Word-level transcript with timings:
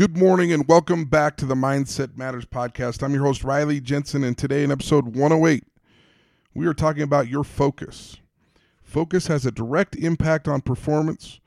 Good 0.00 0.16
morning 0.16 0.50
and 0.50 0.66
welcome 0.66 1.04
back 1.04 1.36
to 1.36 1.44
the 1.44 1.54
Mindset 1.54 2.16
Matters 2.16 2.46
podcast. 2.46 3.02
I'm 3.02 3.12
your 3.12 3.22
host, 3.24 3.44
Riley 3.44 3.82
Jensen, 3.82 4.24
and 4.24 4.34
today 4.34 4.64
in 4.64 4.72
episode 4.72 5.14
108, 5.14 5.62
we 6.54 6.66
are 6.66 6.72
talking 6.72 7.02
about 7.02 7.28
your 7.28 7.44
focus. 7.44 8.16
Focus 8.82 9.26
has 9.26 9.44
a 9.44 9.50
direct 9.50 9.94
impact 9.96 10.48
on 10.48 10.62
performance, 10.62 11.38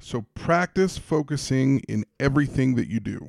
so 0.00 0.26
practice 0.34 0.98
focusing 0.98 1.82
in 1.86 2.04
everything 2.18 2.74
that 2.74 2.88
you 2.88 2.98
do. 2.98 3.28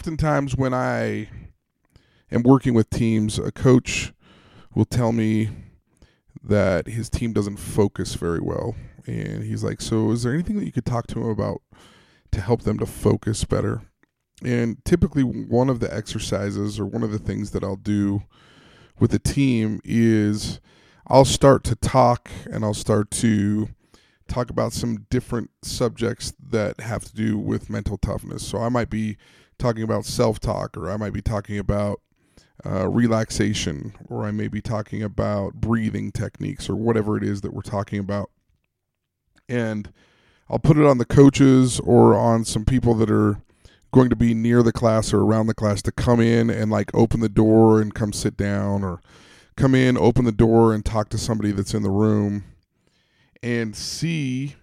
Oftentimes 0.00 0.56
when 0.56 0.72
I 0.72 1.28
am 2.32 2.42
working 2.42 2.72
with 2.72 2.88
teams, 2.88 3.38
a 3.38 3.52
coach 3.52 4.14
will 4.74 4.86
tell 4.86 5.12
me 5.12 5.50
that 6.42 6.86
his 6.86 7.10
team 7.10 7.34
doesn't 7.34 7.58
focus 7.58 8.14
very 8.14 8.40
well. 8.40 8.74
And 9.06 9.44
he's 9.44 9.62
like, 9.62 9.82
So, 9.82 10.10
is 10.10 10.22
there 10.22 10.32
anything 10.32 10.56
that 10.56 10.64
you 10.64 10.72
could 10.72 10.86
talk 10.86 11.06
to 11.08 11.20
him 11.20 11.28
about 11.28 11.60
to 12.32 12.40
help 12.40 12.62
them 12.62 12.78
to 12.78 12.86
focus 12.86 13.44
better? 13.44 13.82
And 14.42 14.82
typically, 14.86 15.22
one 15.22 15.68
of 15.68 15.80
the 15.80 15.94
exercises 15.94 16.80
or 16.80 16.86
one 16.86 17.02
of 17.02 17.10
the 17.10 17.18
things 17.18 17.50
that 17.50 17.62
I'll 17.62 17.76
do 17.76 18.22
with 18.98 19.10
the 19.10 19.18
team 19.18 19.82
is 19.84 20.60
I'll 21.08 21.26
start 21.26 21.62
to 21.64 21.76
talk 21.76 22.30
and 22.50 22.64
I'll 22.64 22.72
start 22.72 23.10
to 23.10 23.68
talk 24.30 24.48
about 24.48 24.72
some 24.72 25.06
different 25.10 25.50
subjects 25.62 26.32
that 26.50 26.80
have 26.80 27.04
to 27.04 27.14
do 27.14 27.36
with 27.36 27.68
mental 27.68 27.98
toughness. 27.98 28.46
So 28.46 28.58
I 28.58 28.68
might 28.68 28.88
be 28.88 29.16
talking 29.58 29.82
about 29.82 30.04
self 30.04 30.40
talk, 30.40 30.76
or 30.76 30.90
I 30.90 30.96
might 30.96 31.12
be 31.12 31.20
talking 31.20 31.58
about 31.58 32.00
uh, 32.64 32.88
relaxation, 32.88 33.94
or 34.08 34.24
I 34.24 34.30
may 34.30 34.48
be 34.48 34.60
talking 34.60 35.02
about 35.02 35.54
breathing 35.54 36.12
techniques, 36.12 36.70
or 36.70 36.76
whatever 36.76 37.16
it 37.16 37.24
is 37.24 37.40
that 37.42 37.52
we're 37.52 37.62
talking 37.62 37.98
about. 37.98 38.30
And 39.48 39.92
I'll 40.48 40.58
put 40.58 40.78
it 40.78 40.86
on 40.86 40.98
the 40.98 41.04
coaches 41.04 41.80
or 41.80 42.14
on 42.14 42.44
some 42.44 42.64
people 42.64 42.94
that 42.94 43.10
are 43.10 43.42
going 43.92 44.10
to 44.10 44.16
be 44.16 44.34
near 44.34 44.62
the 44.62 44.72
class 44.72 45.12
or 45.12 45.20
around 45.20 45.48
the 45.48 45.54
class 45.54 45.82
to 45.82 45.92
come 45.92 46.20
in 46.20 46.48
and 46.48 46.70
like 46.70 46.94
open 46.94 47.20
the 47.20 47.28
door 47.28 47.80
and 47.80 47.92
come 47.92 48.12
sit 48.12 48.36
down 48.36 48.84
or 48.84 49.00
come 49.56 49.74
in, 49.74 49.98
open 49.98 50.24
the 50.24 50.32
door 50.32 50.72
and 50.72 50.84
talk 50.84 51.08
to 51.08 51.18
somebody 51.18 51.50
that's 51.50 51.74
in 51.74 51.82
the 51.82 51.90
room 51.90 52.44
and 53.42 53.74
see 53.74 54.56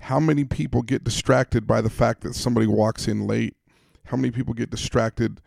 how 0.00 0.18
many 0.18 0.44
people 0.44 0.82
get 0.82 1.04
distracted 1.04 1.66
by 1.66 1.80
the 1.80 1.90
fact 1.90 2.22
that 2.22 2.34
somebody 2.34 2.66
walks 2.66 3.06
in 3.06 3.26
late, 3.26 3.56
how 4.06 4.16
many 4.16 4.30
people 4.30 4.54
get 4.54 4.70
distracted 4.70 5.40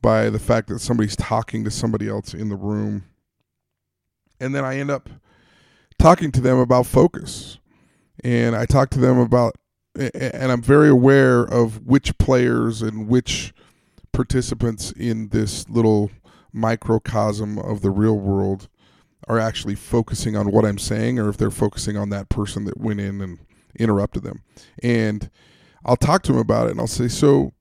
by 0.00 0.30
the 0.30 0.38
fact 0.38 0.68
that 0.68 0.78
somebody's 0.78 1.16
talking 1.16 1.64
to 1.64 1.70
somebody 1.70 2.08
else 2.08 2.34
in 2.34 2.48
the 2.48 2.56
room. 2.56 3.04
And 4.38 4.54
then 4.54 4.64
I 4.64 4.78
end 4.78 4.90
up 4.90 5.08
talking 5.98 6.30
to 6.32 6.40
them 6.40 6.58
about 6.58 6.86
focus. 6.86 7.58
And 8.22 8.54
I 8.54 8.66
talk 8.66 8.90
to 8.90 8.98
them 8.98 9.18
about, 9.18 9.56
and 9.94 10.52
I'm 10.52 10.62
very 10.62 10.88
aware 10.88 11.42
of 11.42 11.86
which 11.86 12.16
players 12.18 12.82
and 12.82 13.08
which 13.08 13.52
participants 14.12 14.92
in 14.92 15.28
this 15.28 15.68
little 15.68 16.10
microcosm 16.52 17.58
of 17.58 17.82
the 17.82 17.90
real 17.90 18.18
world 18.18 18.68
are 19.26 19.38
actually 19.38 19.74
focusing 19.74 20.36
on 20.36 20.50
what 20.50 20.64
I'm 20.64 20.78
saying 20.78 21.18
or 21.18 21.28
if 21.28 21.36
they're 21.36 21.50
focusing 21.50 21.96
on 21.96 22.10
that 22.10 22.28
person 22.28 22.64
that 22.64 22.78
went 22.78 23.00
in 23.00 23.20
and 23.20 23.38
interrupted 23.78 24.22
them. 24.22 24.42
And 24.82 25.30
I'll 25.84 25.96
talk 25.96 26.22
to 26.24 26.32
them 26.32 26.40
about 26.40 26.68
it 26.68 26.72
and 26.72 26.80
I'll 26.80 26.86
say, 26.86 27.08
So, 27.08 27.52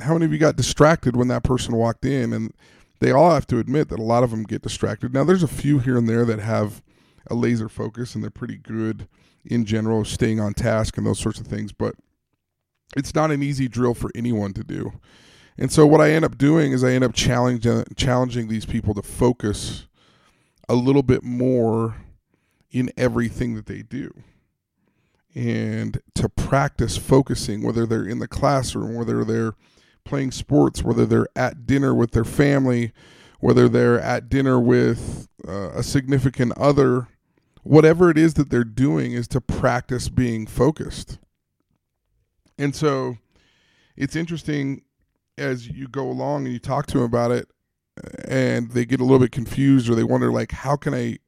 how 0.00 0.14
many 0.14 0.24
of 0.24 0.32
you 0.32 0.38
got 0.38 0.56
distracted 0.56 1.16
when 1.16 1.28
that 1.28 1.44
person 1.44 1.76
walked 1.76 2.04
in? 2.04 2.32
And 2.32 2.52
they 3.00 3.10
all 3.10 3.32
have 3.32 3.46
to 3.48 3.58
admit 3.58 3.88
that 3.88 3.98
a 3.98 4.04
lot 4.04 4.22
of 4.22 4.30
them 4.30 4.44
get 4.44 4.62
distracted. 4.62 5.12
Now, 5.12 5.24
there's 5.24 5.42
a 5.42 5.48
few 5.48 5.78
here 5.78 5.96
and 5.96 6.08
there 6.08 6.24
that 6.24 6.38
have 6.38 6.82
a 7.28 7.34
laser 7.34 7.68
focus 7.68 8.14
and 8.14 8.22
they're 8.22 8.30
pretty 8.30 8.56
good 8.56 9.08
in 9.44 9.64
general, 9.64 10.04
staying 10.04 10.40
on 10.40 10.54
task 10.54 10.96
and 10.96 11.06
those 11.06 11.18
sorts 11.18 11.40
of 11.40 11.46
things, 11.46 11.72
but 11.72 11.94
it's 12.96 13.14
not 13.14 13.30
an 13.30 13.42
easy 13.42 13.68
drill 13.68 13.94
for 13.94 14.10
anyone 14.14 14.52
to 14.54 14.62
do. 14.62 14.92
And 15.58 15.70
so, 15.70 15.86
what 15.86 16.00
I 16.00 16.10
end 16.10 16.24
up 16.24 16.38
doing 16.38 16.72
is 16.72 16.82
I 16.82 16.92
end 16.92 17.04
up 17.04 17.14
challenging 17.14 17.72
uh, 17.72 17.84
challenging 17.96 18.48
these 18.48 18.64
people 18.64 18.94
to 18.94 19.02
focus 19.02 19.86
a 20.72 20.74
little 20.74 21.02
bit 21.02 21.22
more 21.22 21.96
in 22.70 22.90
everything 22.96 23.54
that 23.54 23.66
they 23.66 23.82
do. 23.82 24.10
And 25.34 26.00
to 26.14 26.30
practice 26.30 26.96
focusing 26.96 27.62
whether 27.62 27.84
they're 27.84 28.08
in 28.08 28.20
the 28.20 28.28
classroom 28.28 28.94
whether 28.94 29.22
they're 29.22 29.54
playing 30.04 30.30
sports 30.30 30.82
whether 30.82 31.06
they're 31.06 31.28
at 31.36 31.66
dinner 31.66 31.94
with 31.94 32.12
their 32.12 32.24
family 32.24 32.92
whether 33.38 33.68
they're 33.68 34.00
at 34.00 34.28
dinner 34.28 34.58
with 34.58 35.28
uh, 35.46 35.70
a 35.70 35.82
significant 35.82 36.56
other 36.58 37.08
whatever 37.62 38.10
it 38.10 38.16
is 38.16 38.34
that 38.34 38.48
they're 38.48 38.64
doing 38.64 39.12
is 39.12 39.28
to 39.28 39.40
practice 39.40 40.08
being 40.08 40.46
focused. 40.46 41.18
And 42.58 42.74
so 42.74 43.18
it's 43.96 44.16
interesting 44.16 44.82
as 45.36 45.68
you 45.68 45.86
go 45.88 46.10
along 46.10 46.44
and 46.44 46.52
you 46.52 46.58
talk 46.58 46.86
to 46.86 46.98
them 46.98 47.04
about 47.04 47.30
it 47.30 47.48
and 48.24 48.72
they 48.72 48.84
get 48.84 49.00
a 49.00 49.04
little 49.04 49.18
bit 49.18 49.32
confused 49.32 49.88
or 49.88 49.94
they 49.94 50.04
wonder 50.04 50.32
like 50.32 50.52
how 50.52 50.76
can 50.76 50.94
I 50.94 51.18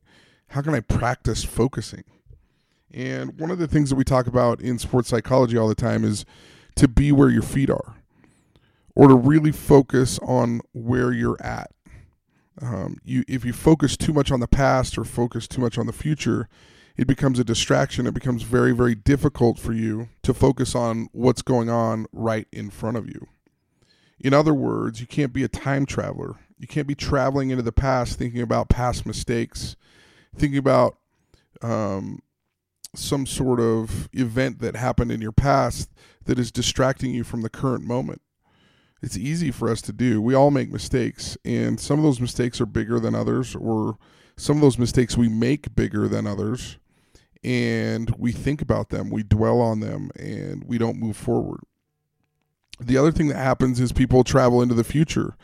how 0.49 0.63
can 0.63 0.75
I 0.75 0.81
practice 0.81 1.45
focusing? 1.45 2.05
And 2.93 3.41
one 3.41 3.51
of 3.51 3.59
the 3.59 3.67
things 3.67 3.91
that 3.91 3.97
we 3.97 4.05
talk 4.05 4.27
about 4.27 4.61
in 4.61 4.79
sports 4.79 5.09
psychology 5.09 5.57
all 5.57 5.69
the 5.69 5.75
time 5.75 6.05
is 6.05 6.25
to 6.77 6.87
be 6.87 7.11
where 7.11 7.29
your 7.29 7.43
feet 7.43 7.71
are 7.71 7.97
or 8.95 9.09
to 9.09 9.15
really 9.15 9.53
focus 9.53 10.19
on 10.21 10.61
where 10.73 11.13
you're 11.13 11.43
at. 11.43 11.71
Um, 12.63 12.99
you 13.05 13.25
if 13.27 13.45
you 13.45 13.53
focus 13.53 13.97
too 13.97 14.13
much 14.13 14.31
on 14.31 14.41
the 14.41 14.47
past 14.47 14.97
or 14.97 15.05
focus 15.05 15.49
too 15.49 15.61
much 15.61 15.77
on 15.77 15.87
the 15.87 15.93
future, 15.93 16.49
it 16.97 17.09
becomes 17.09 17.41
a 17.41 17.45
distraction. 17.45 18.07
It 18.07 18.15
becomes 18.15 18.45
very, 18.45 18.73
very 18.73 18.95
difficult 18.95 19.59
for 19.59 19.73
you 19.73 20.09
to 20.23 20.33
focus 20.33 20.75
on 20.75 21.09
what's 21.13 21.43
going 21.43 21.69
on 21.69 22.07
right 22.13 22.47
in 22.53 22.71
front 22.71 22.97
of 22.97 23.09
you. 23.09 23.27
In 24.21 24.33
other 24.33 24.55
words, 24.55 25.01
you 25.01 25.07
can't 25.07 25.33
be 25.33 25.43
a 25.43 25.49
time 25.49 25.87
traveler. 25.87 26.37
You 26.59 26.67
can't 26.67 26.87
be 26.87 26.95
traveling 26.95 27.51
into 27.51 27.63
the 27.63 27.73
past 27.73 28.19
thinking 28.19 28.41
about 28.41 28.69
past 28.69 29.07
mistakes, 29.07 29.77
thinking 30.37 30.59
about 30.59 30.97
um, 31.63 32.21
some 32.95 33.27
sort 33.27 33.61
of 33.61 34.09
event 34.13 34.61
that 34.61 34.77
happened 34.77 35.11
in 35.11 35.21
your 35.21 35.33
past 35.33 35.91
that 36.25 36.39
is 36.39 36.53
distracting 36.53 37.13
you 37.13 37.25
from 37.25 37.43
the 37.43 37.51
current 37.51 37.85
moment. 37.85 38.23
It's 39.03 39.19
easy 39.19 39.51
for 39.51 39.69
us 39.69 39.83
to 39.83 39.93
do. 39.93 40.23
We 40.23 40.35
all 40.35 40.51
make 40.51 40.73
mistakes, 40.73 41.37
and 41.45 41.79
some 41.79 41.99
of 41.99 42.05
those 42.05 42.21
mistakes 42.21 42.61
are 42.61 42.67
bigger 42.67 42.99
than 42.99 43.15
others, 43.15 43.55
or 43.55 43.99
some 44.37 44.57
of 44.57 44.63
those 44.63 44.79
mistakes 44.79 45.17
we 45.17 45.29
make 45.29 45.75
bigger 45.75 46.09
than 46.09 46.27
others, 46.27 46.79
and 47.43 48.15
we 48.17 48.33
think 48.33 48.63
about 48.63 48.89
them, 48.89 49.11
we 49.11 49.23
dwell 49.23 49.61
on 49.61 49.81
them, 49.81 50.11
and 50.17 50.65
we 50.65 50.79
don't 50.79 50.99
move 50.99 51.17
forward. 51.17 51.61
The 52.81 52.97
other 52.97 53.13
thing 53.13 53.29
that 53.29 53.37
happens 53.37 53.79
is 53.79 53.93
people 53.93 54.25
travel 54.25 54.63
into 54.63 54.75
the 54.75 54.85
future 54.85 55.37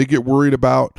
they 0.00 0.06
get 0.06 0.24
worried 0.24 0.54
about 0.54 0.98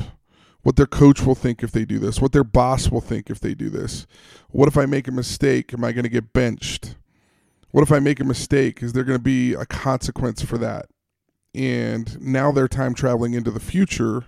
what 0.62 0.76
their 0.76 0.86
coach 0.86 1.22
will 1.22 1.34
think 1.34 1.64
if 1.64 1.72
they 1.72 1.84
do 1.84 1.98
this, 1.98 2.20
what 2.20 2.30
their 2.30 2.44
boss 2.44 2.88
will 2.88 3.00
think 3.00 3.30
if 3.30 3.40
they 3.40 3.52
do 3.52 3.68
this. 3.68 4.06
What 4.50 4.68
if 4.68 4.78
I 4.78 4.86
make 4.86 5.08
a 5.08 5.10
mistake? 5.10 5.74
Am 5.74 5.82
I 5.82 5.90
going 5.90 6.04
to 6.04 6.08
get 6.08 6.32
benched? 6.32 6.94
What 7.72 7.82
if 7.82 7.90
I 7.90 7.98
make 7.98 8.20
a 8.20 8.24
mistake? 8.24 8.80
Is 8.80 8.92
there 8.92 9.02
going 9.02 9.18
to 9.18 9.22
be 9.22 9.54
a 9.54 9.66
consequence 9.66 10.40
for 10.40 10.56
that? 10.58 10.86
And 11.52 12.20
now 12.22 12.52
they're 12.52 12.68
time 12.68 12.94
traveling 12.94 13.34
into 13.34 13.50
the 13.50 13.58
future 13.58 14.26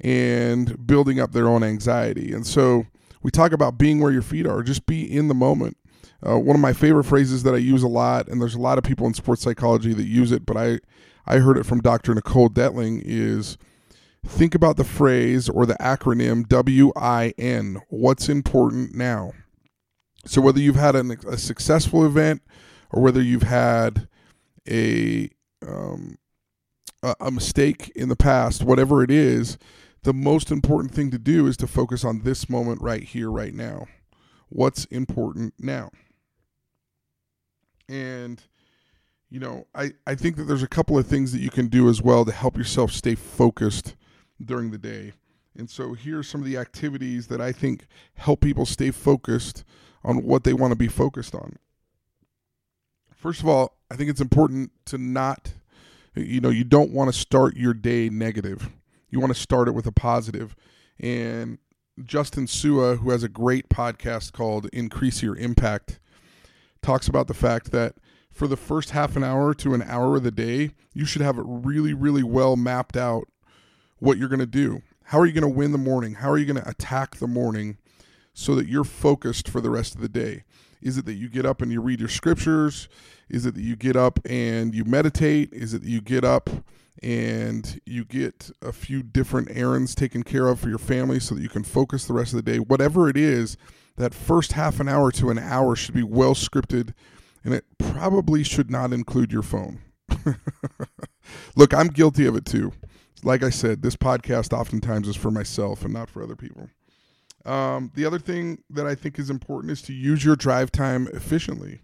and 0.00 0.88
building 0.88 1.20
up 1.20 1.30
their 1.30 1.46
own 1.46 1.62
anxiety. 1.62 2.32
And 2.32 2.44
so 2.44 2.86
we 3.22 3.30
talk 3.30 3.52
about 3.52 3.78
being 3.78 4.00
where 4.00 4.10
your 4.10 4.22
feet 4.22 4.44
are, 4.44 4.64
just 4.64 4.86
be 4.86 5.04
in 5.04 5.28
the 5.28 5.34
moment. 5.34 5.76
Uh, 6.28 6.36
one 6.36 6.56
of 6.56 6.60
my 6.60 6.72
favorite 6.72 7.04
phrases 7.04 7.44
that 7.44 7.54
I 7.54 7.58
use 7.58 7.84
a 7.84 7.88
lot, 7.88 8.26
and 8.26 8.40
there's 8.40 8.56
a 8.56 8.60
lot 8.60 8.76
of 8.76 8.82
people 8.82 9.06
in 9.06 9.14
sports 9.14 9.42
psychology 9.42 9.94
that 9.94 10.08
use 10.08 10.32
it, 10.32 10.44
but 10.44 10.56
I, 10.56 10.80
I 11.28 11.38
heard 11.38 11.58
it 11.58 11.64
from 11.64 11.80
Dr. 11.80 12.12
Nicole 12.12 12.48
Detling 12.48 13.02
is 13.04 13.56
think 14.26 14.54
about 14.54 14.76
the 14.76 14.84
phrase 14.84 15.48
or 15.48 15.66
the 15.66 15.74
acronym 15.74 16.44
WIN. 16.50 17.80
What's 17.88 18.28
important 18.28 18.94
now? 18.94 19.32
So 20.26 20.40
whether 20.40 20.60
you've 20.60 20.76
had 20.76 20.96
an, 20.96 21.16
a 21.26 21.38
successful 21.38 22.04
event 22.04 22.42
or 22.90 23.02
whether 23.02 23.22
you've 23.22 23.42
had 23.42 24.08
a 24.68 25.30
um, 25.66 26.18
a 27.18 27.30
mistake 27.30 27.90
in 27.96 28.10
the 28.10 28.16
past, 28.16 28.62
whatever 28.62 29.02
it 29.02 29.10
is, 29.10 29.56
the 30.02 30.12
most 30.12 30.50
important 30.50 30.94
thing 30.94 31.10
to 31.10 31.18
do 31.18 31.46
is 31.46 31.56
to 31.58 31.66
focus 31.66 32.04
on 32.04 32.22
this 32.22 32.48
moment 32.50 32.82
right 32.82 33.02
here, 33.02 33.30
right 33.30 33.54
now. 33.54 33.86
What's 34.50 34.84
important 34.86 35.54
now? 35.58 35.90
And 37.88 38.42
you 39.30 39.38
know, 39.38 39.66
I, 39.74 39.92
I 40.06 40.16
think 40.16 40.36
that 40.36 40.44
there's 40.44 40.62
a 40.62 40.68
couple 40.68 40.98
of 40.98 41.06
things 41.06 41.32
that 41.32 41.40
you 41.40 41.50
can 41.50 41.68
do 41.68 41.88
as 41.88 42.02
well 42.02 42.24
to 42.24 42.32
help 42.32 42.56
yourself 42.56 42.90
stay 42.90 43.14
focused 43.14 43.94
during 44.44 44.70
the 44.70 44.78
day. 44.78 45.12
And 45.56 45.68
so 45.68 45.94
here 45.94 46.20
are 46.20 46.22
some 46.22 46.40
of 46.40 46.46
the 46.46 46.56
activities 46.56 47.26
that 47.26 47.40
I 47.40 47.52
think 47.52 47.86
help 48.14 48.40
people 48.40 48.66
stay 48.66 48.90
focused 48.90 49.64
on 50.04 50.22
what 50.24 50.44
they 50.44 50.52
want 50.52 50.72
to 50.72 50.76
be 50.76 50.88
focused 50.88 51.34
on. 51.34 51.56
First 53.14 53.40
of 53.40 53.48
all, 53.48 53.76
I 53.90 53.96
think 53.96 54.08
it's 54.10 54.20
important 54.20 54.70
to 54.86 54.98
not 54.98 55.52
You 56.14 56.40
know, 56.40 56.50
you 56.50 56.64
don't 56.64 56.90
want 56.90 57.12
to 57.12 57.18
start 57.18 57.56
your 57.56 57.74
day 57.74 58.08
negative. 58.08 58.70
You 59.10 59.20
want 59.20 59.34
to 59.34 59.40
start 59.40 59.68
it 59.68 59.72
with 59.72 59.86
a 59.86 59.92
positive. 59.92 60.56
And 60.98 61.58
Justin 62.04 62.46
Sua, 62.46 62.96
who 62.96 63.10
has 63.10 63.22
a 63.22 63.28
great 63.28 63.68
podcast 63.68 64.32
called 64.32 64.68
Increase 64.72 65.22
Your 65.22 65.36
Impact, 65.36 66.00
talks 66.82 67.08
about 67.08 67.28
the 67.28 67.34
fact 67.34 67.70
that 67.72 67.96
for 68.32 68.48
the 68.48 68.56
first 68.56 68.90
half 68.90 69.16
an 69.16 69.24
hour 69.24 69.54
to 69.54 69.74
an 69.74 69.82
hour 69.82 70.16
of 70.16 70.22
the 70.22 70.30
day, 70.30 70.70
you 70.94 71.04
should 71.04 71.22
have 71.22 71.38
it 71.38 71.44
really, 71.46 71.94
really 71.94 72.22
well 72.22 72.56
mapped 72.56 72.96
out 72.96 73.28
what 74.00 74.18
you're 74.18 74.28
going 74.28 74.40
to 74.40 74.46
do. 74.46 74.82
How 75.04 75.18
are 75.18 75.26
you 75.26 75.32
going 75.32 75.50
to 75.50 75.56
win 75.56 75.72
the 75.72 75.78
morning? 75.78 76.14
How 76.14 76.30
are 76.30 76.38
you 76.38 76.46
going 76.46 76.62
to 76.62 76.68
attack 76.68 77.16
the 77.16 77.26
morning 77.26 77.78
so 78.34 78.54
that 78.54 78.68
you're 78.68 78.84
focused 78.84 79.48
for 79.48 79.60
the 79.60 79.70
rest 79.70 79.94
of 79.94 80.00
the 80.00 80.08
day? 80.08 80.44
Is 80.82 80.96
it 80.98 81.04
that 81.04 81.14
you 81.14 81.28
get 81.28 81.44
up 81.44 81.60
and 81.60 81.70
you 81.70 81.80
read 81.80 82.00
your 82.00 82.08
scriptures? 82.08 82.88
Is 83.28 83.46
it 83.46 83.54
that 83.54 83.62
you 83.62 83.76
get 83.76 83.96
up 83.96 84.18
and 84.24 84.74
you 84.74 84.84
meditate? 84.84 85.52
Is 85.52 85.74
it 85.74 85.82
that 85.82 85.88
you 85.88 86.00
get 86.00 86.24
up 86.24 86.48
and 87.02 87.80
you 87.86 88.04
get 88.04 88.50
a 88.62 88.72
few 88.72 89.02
different 89.02 89.48
errands 89.50 89.94
taken 89.94 90.22
care 90.22 90.48
of 90.48 90.60
for 90.60 90.68
your 90.68 90.78
family 90.78 91.20
so 91.20 91.34
that 91.34 91.42
you 91.42 91.48
can 91.48 91.64
focus 91.64 92.06
the 92.06 92.14
rest 92.14 92.32
of 92.32 92.42
the 92.42 92.50
day? 92.50 92.58
Whatever 92.58 93.08
it 93.08 93.16
is, 93.16 93.56
that 93.96 94.14
first 94.14 94.52
half 94.52 94.80
an 94.80 94.88
hour 94.88 95.10
to 95.12 95.30
an 95.30 95.38
hour 95.38 95.76
should 95.76 95.94
be 95.94 96.02
well 96.02 96.34
scripted 96.34 96.94
and 97.44 97.54
it 97.54 97.64
probably 97.78 98.42
should 98.42 98.70
not 98.70 98.92
include 98.92 99.32
your 99.32 99.42
phone. 99.42 99.80
Look, 101.56 101.74
I'm 101.74 101.88
guilty 101.88 102.26
of 102.26 102.36
it 102.36 102.44
too. 102.44 102.72
Like 103.22 103.42
I 103.42 103.50
said, 103.50 103.82
this 103.82 103.96
podcast 103.96 104.52
oftentimes 104.52 105.08
is 105.08 105.16
for 105.16 105.30
myself 105.30 105.84
and 105.84 105.92
not 105.92 106.08
for 106.08 106.22
other 106.22 106.36
people. 106.36 106.70
Um, 107.44 107.90
the 107.94 108.04
other 108.04 108.18
thing 108.18 108.62
that 108.70 108.86
I 108.86 108.94
think 108.94 109.18
is 109.18 109.30
important 109.30 109.72
is 109.72 109.82
to 109.82 109.92
use 109.92 110.24
your 110.24 110.36
drive 110.36 110.70
time 110.70 111.08
efficiently. 111.12 111.80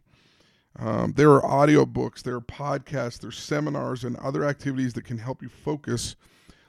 Um, 0.78 1.12
there 1.16 1.32
are 1.32 1.40
audiobooks, 1.40 2.22
there 2.22 2.36
are 2.36 2.40
podcasts, 2.40 3.18
there's 3.18 3.38
seminars 3.38 4.04
and 4.04 4.16
other 4.18 4.44
activities 4.44 4.92
that 4.94 5.04
can 5.04 5.18
help 5.18 5.42
you 5.42 5.48
focus 5.48 6.16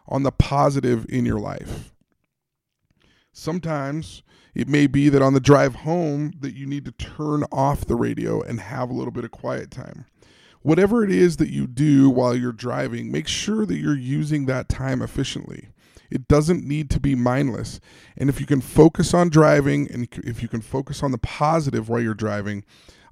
on 0.08 0.24
the 0.24 0.32
positive 0.32 1.06
in 1.10 1.26
your 1.26 1.40
life. 1.40 1.94
Sometimes 3.34 4.24
it 4.56 4.68
may 4.68 4.88
be 4.88 5.10
that 5.10 5.22
on 5.22 5.34
the 5.34 5.40
drive 5.42 5.76
home 5.76 6.32
that 6.40 6.56
you 6.56 6.66
need 6.66 6.86
to 6.86 6.92
turn 6.94 7.44
off 7.52 7.86
the 7.86 7.96
radio 7.96 8.42
and 8.42 8.60
have 8.60 8.90
a 8.90 8.94
little 8.94 9.12
bit 9.12 9.26
of 9.26 9.32
quiet 9.32 9.70
time. 9.70 10.06
Whatever 10.62 11.04
it 11.04 11.12
is 11.12 11.38
that 11.38 11.50
you 11.50 11.68
do 11.68 12.10
while 12.10 12.36
you're 12.36 12.52
driving, 12.52 13.12
make 13.12 13.28
sure 13.28 13.66
that 13.66 13.78
you're 13.78 13.96
using 13.96 14.46
that 14.46 14.70
time 14.70 15.02
efficiently. 15.02 15.70
It 16.10 16.28
doesn't 16.28 16.66
need 16.66 16.90
to 16.92 17.00
be 17.00 17.16
mindless. 17.16 17.80
And 18.18 18.30
if 18.30 18.40
you 18.40 18.46
can 18.46 18.62
focus 18.62 19.14
on 19.14 19.30
driving 19.30 19.90
and 19.92 20.08
if 20.24 20.42
you 20.42 20.48
can 20.48 20.62
focus 20.62 21.04
on 21.04 21.12
the 21.12 21.18
positive 21.18 21.90
while 21.90 22.02
you're 22.02 22.14
driving, 22.14 22.64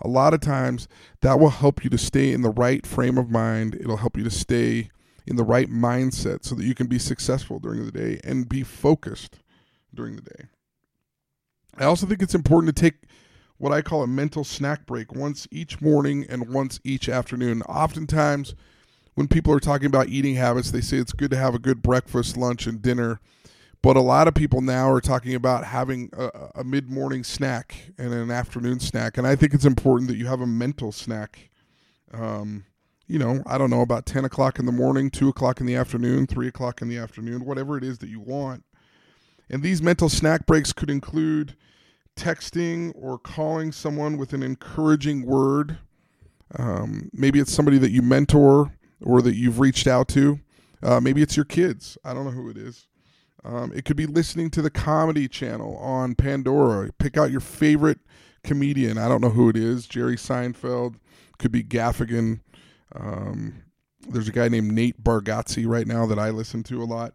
a 0.01 0.07
lot 0.07 0.33
of 0.33 0.41
times 0.41 0.87
that 1.21 1.39
will 1.39 1.49
help 1.49 1.83
you 1.83 1.89
to 1.89 1.97
stay 1.97 2.31
in 2.31 2.41
the 2.41 2.49
right 2.49 2.85
frame 2.85 3.17
of 3.17 3.29
mind. 3.29 3.75
It'll 3.75 3.97
help 3.97 4.17
you 4.17 4.23
to 4.23 4.31
stay 4.31 4.89
in 5.27 5.35
the 5.35 5.43
right 5.43 5.69
mindset 5.69 6.45
so 6.45 6.55
that 6.55 6.65
you 6.65 6.75
can 6.75 6.87
be 6.87 6.99
successful 6.99 7.59
during 7.59 7.85
the 7.85 7.91
day 7.91 8.19
and 8.23 8.47
be 8.47 8.63
focused 8.63 9.39
during 9.93 10.15
the 10.15 10.21
day. 10.21 10.45
I 11.77 11.85
also 11.85 12.05
think 12.05 12.21
it's 12.21 12.35
important 12.35 12.75
to 12.75 12.81
take 12.81 13.03
what 13.57 13.71
I 13.71 13.81
call 13.81 14.03
a 14.03 14.07
mental 14.07 14.43
snack 14.43 14.85
break 14.85 15.13
once 15.13 15.47
each 15.51 15.81
morning 15.81 16.25
and 16.29 16.49
once 16.49 16.79
each 16.83 17.07
afternoon. 17.07 17.61
Oftentimes, 17.63 18.55
when 19.15 19.27
people 19.27 19.53
are 19.53 19.59
talking 19.59 19.87
about 19.87 20.09
eating 20.09 20.35
habits, 20.35 20.71
they 20.71 20.81
say 20.81 20.97
it's 20.97 21.13
good 21.13 21.31
to 21.31 21.37
have 21.37 21.55
a 21.55 21.59
good 21.59 21.81
breakfast, 21.81 22.35
lunch, 22.35 22.67
and 22.67 22.81
dinner. 22.81 23.19
But 23.81 23.95
a 23.95 24.01
lot 24.01 24.27
of 24.27 24.33
people 24.33 24.61
now 24.61 24.89
are 24.89 24.99
talking 24.99 25.35
about 25.35 25.63
having 25.63 26.09
a, 26.17 26.29
a 26.55 26.63
mid 26.63 26.89
morning 26.89 27.23
snack 27.23 27.91
and 27.97 28.13
an 28.13 28.31
afternoon 28.31 28.79
snack. 28.79 29.17
And 29.17 29.27
I 29.27 29.35
think 29.35 29.53
it's 29.53 29.65
important 29.65 30.09
that 30.09 30.17
you 30.17 30.25
have 30.25 30.41
a 30.41 30.47
mental 30.47 30.91
snack. 30.91 31.49
Um, 32.11 32.65
you 33.07 33.19
know, 33.19 33.43
I 33.45 33.57
don't 33.57 33.69
know, 33.69 33.81
about 33.81 34.07
10 34.07 34.25
o'clock 34.25 34.57
in 34.57 34.65
the 34.65 34.71
morning, 34.71 35.11
2 35.11 35.29
o'clock 35.29 35.59
in 35.59 35.67
the 35.67 35.75
afternoon, 35.75 36.25
3 36.25 36.47
o'clock 36.47 36.81
in 36.81 36.89
the 36.89 36.97
afternoon, 36.97 37.45
whatever 37.45 37.77
it 37.77 37.83
is 37.83 37.99
that 37.99 38.09
you 38.09 38.19
want. 38.19 38.63
And 39.49 39.61
these 39.61 39.81
mental 39.81 40.09
snack 40.09 40.47
breaks 40.47 40.73
could 40.73 40.89
include 40.89 41.55
texting 42.15 42.91
or 42.95 43.17
calling 43.17 43.71
someone 43.71 44.17
with 44.17 44.33
an 44.33 44.43
encouraging 44.43 45.25
word. 45.25 45.77
Um, 46.57 47.09
maybe 47.13 47.39
it's 47.39 47.51
somebody 47.51 47.77
that 47.79 47.91
you 47.91 48.01
mentor 48.01 48.73
or 49.01 49.21
that 49.21 49.35
you've 49.35 49.59
reached 49.59 49.87
out 49.87 50.07
to. 50.09 50.39
Uh, 50.81 50.99
maybe 50.99 51.21
it's 51.21 51.35
your 51.35 51.45
kids. 51.45 51.97
I 52.03 52.13
don't 52.13 52.25
know 52.25 52.31
who 52.31 52.49
it 52.49 52.57
is. 52.57 52.87
Um, 53.43 53.71
it 53.75 53.85
could 53.85 53.97
be 53.97 54.07
listening 54.07 54.49
to 54.51 54.61
the 54.61 54.69
comedy 54.69 55.27
channel 55.27 55.77
on 55.77 56.15
Pandora. 56.15 56.91
Pick 56.97 57.17
out 57.17 57.31
your 57.31 57.41
favorite 57.41 57.99
comedian. 58.43 58.97
I 58.97 59.07
don't 59.07 59.21
know 59.21 59.29
who 59.29 59.49
it 59.49 59.57
is. 59.57 59.87
Jerry 59.87 60.15
Seinfeld. 60.15 60.95
Could 61.37 61.51
be 61.51 61.63
Gaffigan. 61.63 62.39
Um, 62.93 63.63
there's 64.07 64.27
a 64.27 64.31
guy 64.31 64.47
named 64.47 64.71
Nate 64.71 65.03
Bargatze 65.03 65.67
right 65.67 65.85
now 65.85 66.05
that 66.05 66.19
I 66.19 66.29
listen 66.29 66.63
to 66.63 66.81
a 66.81 66.85
lot. 66.85 67.13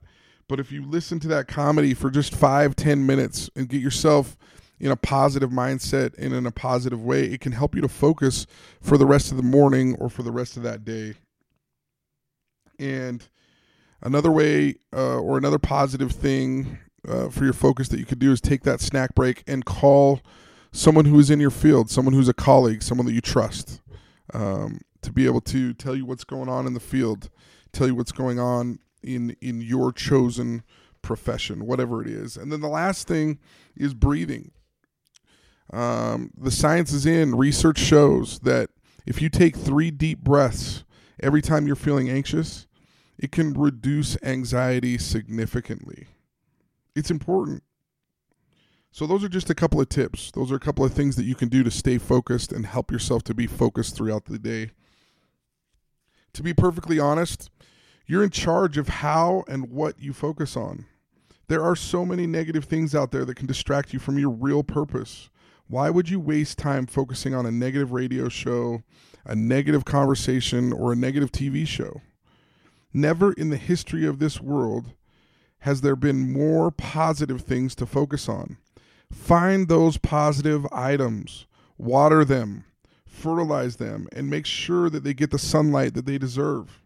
But 0.48 0.60
if 0.60 0.72
you 0.72 0.84
listen 0.84 1.20
to 1.20 1.28
that 1.28 1.48
comedy 1.48 1.94
for 1.94 2.10
just 2.10 2.34
five, 2.34 2.76
ten 2.76 3.06
minutes 3.06 3.48
and 3.56 3.68
get 3.68 3.80
yourself 3.80 4.36
in 4.80 4.90
a 4.90 4.96
positive 4.96 5.50
mindset 5.50 6.16
and 6.18 6.32
in 6.32 6.46
a 6.46 6.50
positive 6.50 7.04
way, 7.04 7.24
it 7.24 7.40
can 7.40 7.52
help 7.52 7.74
you 7.74 7.82
to 7.82 7.88
focus 7.88 8.46
for 8.80 8.96
the 8.96 9.06
rest 9.06 9.30
of 9.30 9.36
the 9.36 9.42
morning 9.42 9.94
or 9.96 10.08
for 10.08 10.22
the 10.22 10.32
rest 10.32 10.56
of 10.56 10.62
that 10.62 10.84
day. 10.84 11.14
And 12.78 13.28
another 14.00 14.30
way 14.30 14.76
uh, 14.92 15.18
or 15.18 15.36
another 15.36 15.58
positive 15.58 16.12
thing 16.12 16.78
uh, 17.06 17.28
for 17.28 17.44
your 17.44 17.52
focus 17.52 17.88
that 17.88 17.98
you 17.98 18.06
could 18.06 18.18
do 18.18 18.32
is 18.32 18.40
take 18.40 18.62
that 18.62 18.80
snack 18.80 19.14
break 19.14 19.42
and 19.46 19.64
call 19.64 20.20
someone 20.72 21.04
who 21.04 21.18
is 21.18 21.30
in 21.30 21.40
your 21.40 21.50
field, 21.50 21.90
someone 21.90 22.14
who's 22.14 22.28
a 22.28 22.34
colleague, 22.34 22.82
someone 22.82 23.06
that 23.06 23.12
you 23.12 23.20
trust, 23.20 23.82
um, 24.32 24.80
to 25.02 25.12
be 25.12 25.26
able 25.26 25.40
to 25.42 25.74
tell 25.74 25.94
you 25.94 26.06
what's 26.06 26.24
going 26.24 26.48
on 26.48 26.66
in 26.66 26.72
the 26.72 26.80
field, 26.80 27.28
tell 27.72 27.86
you 27.86 27.94
what's 27.94 28.12
going 28.12 28.38
on 28.38 28.78
in 29.02 29.36
in 29.40 29.60
your 29.60 29.92
chosen 29.92 30.62
profession, 31.02 31.66
whatever 31.66 32.02
it 32.02 32.08
is. 32.08 32.36
And 32.36 32.52
then 32.52 32.60
the 32.60 32.68
last 32.68 33.06
thing 33.06 33.38
is 33.76 33.94
breathing. 33.94 34.52
Um, 35.72 36.30
the 36.36 36.50
science 36.50 36.92
is 36.92 37.06
in. 37.06 37.36
Research 37.36 37.78
shows 37.78 38.40
that 38.40 38.70
if 39.06 39.22
you 39.22 39.28
take 39.28 39.56
three 39.56 39.90
deep 39.90 40.20
breaths 40.20 40.84
every 41.20 41.42
time 41.42 41.66
you're 41.66 41.76
feeling 41.76 42.10
anxious, 42.10 42.66
it 43.18 43.30
can 43.32 43.52
reduce 43.52 44.16
anxiety 44.22 44.98
significantly. 44.98 46.06
It's 46.96 47.10
important. 47.10 47.62
So, 48.92 49.06
those 49.06 49.22
are 49.22 49.28
just 49.28 49.50
a 49.50 49.54
couple 49.54 49.80
of 49.80 49.88
tips. 49.88 50.32
Those 50.32 50.50
are 50.50 50.56
a 50.56 50.60
couple 50.60 50.84
of 50.84 50.92
things 50.92 51.14
that 51.14 51.24
you 51.24 51.36
can 51.36 51.48
do 51.48 51.62
to 51.62 51.70
stay 51.70 51.98
focused 51.98 52.50
and 52.50 52.66
help 52.66 52.90
yourself 52.90 53.22
to 53.24 53.34
be 53.34 53.46
focused 53.46 53.94
throughout 53.94 54.24
the 54.24 54.38
day. 54.38 54.70
To 56.32 56.42
be 56.42 56.52
perfectly 56.52 56.98
honest, 56.98 57.50
you're 58.06 58.24
in 58.24 58.30
charge 58.30 58.76
of 58.76 58.88
how 58.88 59.44
and 59.46 59.70
what 59.70 60.00
you 60.00 60.12
focus 60.12 60.56
on. 60.56 60.86
There 61.46 61.62
are 61.62 61.76
so 61.76 62.04
many 62.04 62.26
negative 62.26 62.64
things 62.64 62.94
out 62.94 63.12
there 63.12 63.24
that 63.24 63.36
can 63.36 63.46
distract 63.46 63.92
you 63.92 64.00
from 64.00 64.18
your 64.18 64.30
real 64.30 64.64
purpose. 64.64 65.30
Why 65.70 65.88
would 65.88 66.08
you 66.08 66.18
waste 66.18 66.58
time 66.58 66.86
focusing 66.86 67.32
on 67.32 67.46
a 67.46 67.52
negative 67.52 67.92
radio 67.92 68.28
show, 68.28 68.82
a 69.24 69.36
negative 69.36 69.84
conversation, 69.84 70.72
or 70.72 70.92
a 70.92 70.96
negative 70.96 71.30
TV 71.30 71.64
show? 71.64 72.00
Never 72.92 73.32
in 73.34 73.50
the 73.50 73.56
history 73.56 74.04
of 74.04 74.18
this 74.18 74.40
world 74.40 74.94
has 75.60 75.82
there 75.82 75.94
been 75.94 76.32
more 76.32 76.72
positive 76.72 77.42
things 77.42 77.76
to 77.76 77.86
focus 77.86 78.28
on. 78.28 78.56
Find 79.12 79.68
those 79.68 79.96
positive 79.96 80.66
items, 80.72 81.46
water 81.78 82.24
them, 82.24 82.64
fertilize 83.06 83.76
them, 83.76 84.08
and 84.10 84.28
make 84.28 84.46
sure 84.46 84.90
that 84.90 85.04
they 85.04 85.14
get 85.14 85.30
the 85.30 85.38
sunlight 85.38 85.94
that 85.94 86.04
they 86.04 86.18
deserve. 86.18 86.82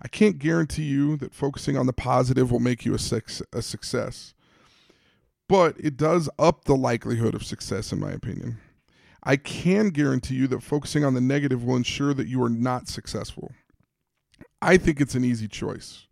I 0.00 0.08
can't 0.08 0.38
guarantee 0.38 0.84
you 0.84 1.18
that 1.18 1.34
focusing 1.34 1.76
on 1.76 1.84
the 1.84 1.92
positive 1.92 2.50
will 2.50 2.58
make 2.58 2.86
you 2.86 2.94
a, 2.94 2.98
success, 2.98 4.32
but 5.48 5.76
it 5.78 5.96
does 5.96 6.28
up 6.38 6.64
the 6.64 6.76
likelihood 6.76 7.34
of 7.34 7.44
success, 7.44 7.92
in 7.92 8.00
my 8.00 8.12
opinion. 8.12 8.58
I 9.22 9.36
can 9.36 9.88
guarantee 9.88 10.34
you 10.34 10.46
that 10.48 10.62
focusing 10.62 11.04
on 11.04 11.14
the 11.14 11.20
negative 11.20 11.64
will 11.64 11.76
ensure 11.76 12.12
that 12.14 12.28
you 12.28 12.42
are 12.42 12.50
not 12.50 12.88
successful. 12.88 13.52
I 14.60 14.76
think 14.76 15.00
it's 15.00 15.14
an 15.14 15.24
easy 15.24 15.48
choice. 15.48 16.06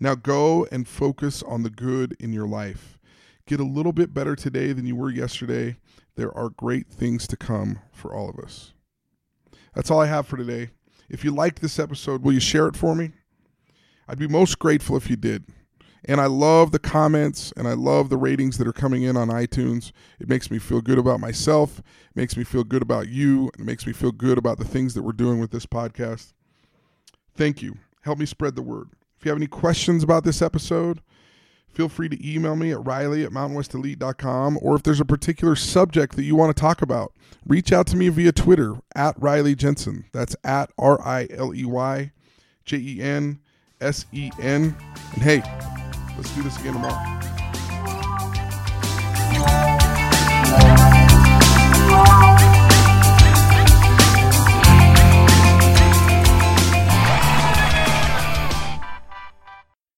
Now 0.00 0.14
go 0.14 0.66
and 0.72 0.88
focus 0.88 1.42
on 1.42 1.62
the 1.62 1.70
good 1.70 2.16
in 2.18 2.32
your 2.32 2.46
life. 2.46 2.98
Get 3.46 3.60
a 3.60 3.64
little 3.64 3.92
bit 3.92 4.14
better 4.14 4.34
today 4.34 4.72
than 4.72 4.86
you 4.86 4.96
were 4.96 5.10
yesterday. 5.10 5.76
There 6.16 6.34
are 6.36 6.48
great 6.48 6.88
things 6.88 7.26
to 7.28 7.36
come 7.36 7.80
for 7.92 8.14
all 8.14 8.30
of 8.30 8.38
us. 8.38 8.72
That's 9.74 9.90
all 9.90 10.00
I 10.00 10.06
have 10.06 10.26
for 10.26 10.36
today. 10.36 10.70
If 11.08 11.24
you 11.24 11.30
liked 11.32 11.60
this 11.60 11.78
episode, 11.78 12.22
will 12.22 12.32
you 12.32 12.40
share 12.40 12.66
it 12.66 12.76
for 12.76 12.94
me? 12.94 13.12
I'd 14.08 14.18
be 14.18 14.28
most 14.28 14.58
grateful 14.58 14.96
if 14.96 15.10
you 15.10 15.16
did. 15.16 15.44
And 16.06 16.20
I 16.20 16.26
love 16.26 16.72
the 16.72 16.78
comments 16.78 17.52
and 17.56 17.66
I 17.66 17.72
love 17.72 18.10
the 18.10 18.16
ratings 18.16 18.58
that 18.58 18.66
are 18.66 18.72
coming 18.72 19.02
in 19.02 19.16
on 19.16 19.28
iTunes. 19.28 19.92
It 20.20 20.28
makes 20.28 20.50
me 20.50 20.58
feel 20.58 20.80
good 20.80 20.98
about 20.98 21.20
myself, 21.20 21.78
it 21.78 22.16
makes 22.16 22.36
me 22.36 22.44
feel 22.44 22.64
good 22.64 22.82
about 22.82 23.08
you, 23.08 23.48
it 23.58 23.60
makes 23.60 23.86
me 23.86 23.92
feel 23.92 24.12
good 24.12 24.38
about 24.38 24.58
the 24.58 24.64
things 24.64 24.94
that 24.94 25.02
we're 25.02 25.12
doing 25.12 25.40
with 25.40 25.50
this 25.50 25.66
podcast. 25.66 26.32
Thank 27.34 27.62
you. 27.62 27.78
Help 28.02 28.18
me 28.18 28.26
spread 28.26 28.54
the 28.54 28.62
word. 28.62 28.90
If 29.18 29.24
you 29.24 29.30
have 29.30 29.38
any 29.38 29.46
questions 29.46 30.02
about 30.02 30.24
this 30.24 30.42
episode, 30.42 31.00
feel 31.72 31.88
free 31.88 32.08
to 32.10 32.32
email 32.34 32.54
me 32.54 32.70
at 32.70 32.84
riley 32.84 33.24
at 33.24 33.30
mountainwestelite.com. 33.30 34.58
Or 34.60 34.76
if 34.76 34.82
there's 34.82 35.00
a 35.00 35.04
particular 35.06 35.56
subject 35.56 36.16
that 36.16 36.24
you 36.24 36.36
want 36.36 36.54
to 36.54 36.60
talk 36.60 36.82
about, 36.82 37.14
reach 37.46 37.72
out 37.72 37.86
to 37.88 37.96
me 37.96 38.10
via 38.10 38.32
Twitter 38.32 38.74
at 38.94 39.20
Riley 39.20 39.54
Jensen. 39.54 40.04
That's 40.12 40.36
at 40.44 40.70
R 40.78 41.00
I 41.00 41.28
L 41.30 41.54
E 41.54 41.64
Y 41.64 42.12
J 42.66 42.76
E 42.76 43.00
N 43.00 43.40
S 43.80 44.04
E 44.12 44.30
N. 44.38 44.76
And 45.14 45.22
hey, 45.22 45.42
Let's 46.16 46.34
do 46.34 46.42
this 46.42 46.58
again 46.60 46.74
tomorrow. 46.74 47.14